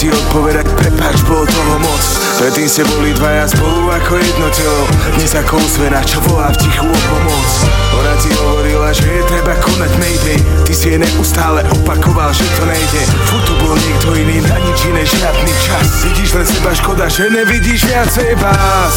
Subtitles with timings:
[0.00, 2.04] ti odpovedať, prepáč, bolo toho moc.
[2.40, 4.84] Predtým ste boli dvaja spolu ako jedno telo.
[5.12, 7.48] Dnes ako ozvena, čo volá v tichu o pomoc.
[8.00, 10.40] Ona ti hovorila, že je treba konať mayday.
[10.64, 13.02] Ty si jej neustále opakoval, že to nejde.
[13.28, 15.86] Furt tu bol niekto iný, na nič iné žiadny čas.
[16.08, 18.96] Vidíš len seba, škoda, že nevidíš viacej vás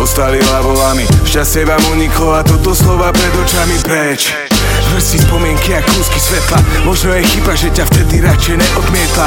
[0.00, 4.53] Ostali lavolami, šťastie vám uniklo a toto slova pred očami preč
[4.94, 6.62] Vrsti spomienky a kúsky svetla.
[6.86, 9.26] Možno je chyba, že ťa vtedy radšej neodmietla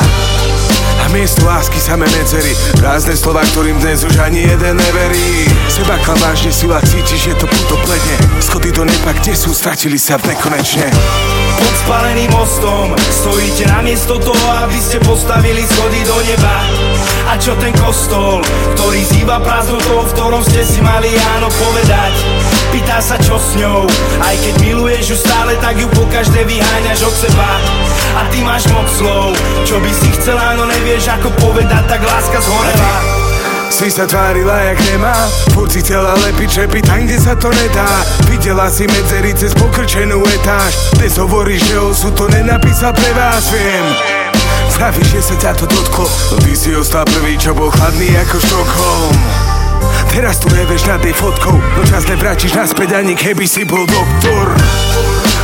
[1.17, 2.53] A miesto lásky samé medzery.
[2.77, 5.49] Prázdne slova, ktorým dnes už ani jeden neverí.
[5.65, 9.97] Seba klam vážne sila, cítiš, že to puto pledne Schody do neba, kde sú, stratili
[9.97, 10.93] sa v nekonečne
[11.57, 16.57] pod spaleným mostom Stojíte na miesto toho, aby ste postavili schody do neba.
[17.27, 18.45] A čo ten kostol,
[18.77, 22.13] ktorý zýva prázdnotou, v ktorom ste si mali áno povedať?
[22.69, 23.89] Pýta sa čo s ňou,
[24.21, 27.49] aj keď miluješ ju stále, tak ju po každé vyháňaš od seba
[28.15, 29.35] A ty máš moc slov,
[29.67, 33.27] čo by si chcela, no nevieš ako povedať, tak láska zhorela
[33.77, 35.13] si sa tvárila jak nemá.
[35.53, 37.85] Furt si chcela lepiť čepy tam, kde sa to nedá.
[38.25, 40.97] Videla si medzery cez pokrčenú etáž.
[40.97, 43.85] Dnes hovoríš, že osu to nenapísal pre vás, viem.
[44.73, 46.09] Vravíš, že sa ťa to dotklo.
[46.41, 49.46] Ty si ostal prvý, čo bol chladný ako Štokholm
[50.11, 54.55] Teraz tu nevieš nad tej fotkou No čas nevrátiš naspäť ani keby si bol doktor.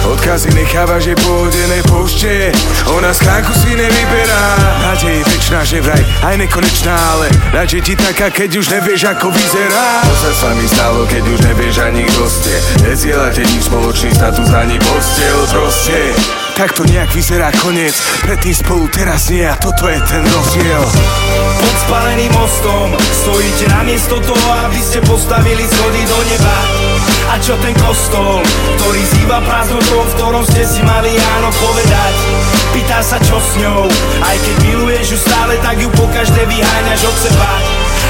[0.04, 2.52] Odkazy necháva, že pohodené pošte
[2.92, 4.44] Ona schránku si nevyberá.
[4.84, 9.32] Nádej je väčšiná, že vraj aj nekonečná Ale radšej ti taká, keď už nevieš ako
[9.32, 10.04] vyzerá.
[10.04, 12.54] To sa s vami stalo, keď už nevieš ani kto ste.
[12.84, 16.12] Nezielate nič spoločný status ani postel Proste.
[16.54, 17.98] Tak to nejak vyzerá koniec.
[18.22, 20.84] Predtým spolu teraz nie a toto je ten rozdiel.
[21.64, 22.94] Pod spaleným mostom
[23.34, 26.58] Stojíte na miesto toho, aby ste postavili schody do neba.
[27.34, 28.46] A čo ten kostol,
[28.78, 32.14] ktorý zýva prázdnotou, v ktorom ste si mali áno povedať?
[32.78, 33.90] Pýta sa čo s ňou,
[34.22, 37.52] aj keď miluješ ju stále, tak ju po každé vyháňaš od seba.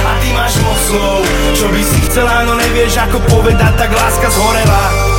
[0.04, 1.24] A ty máš moc slov
[1.56, 5.13] Čo by si chcela, no nevieš ako povedať, tak láska zhorela